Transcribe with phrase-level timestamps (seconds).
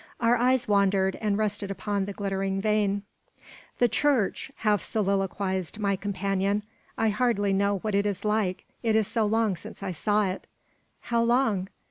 [0.19, 3.03] Our eyes wandered, and rested upon the glittering vane.
[3.77, 6.63] "The church!" half soliloquised my companion;
[6.97, 10.47] "I hardly know what it is like, it is so long since I saw it."
[11.01, 11.69] "How long?"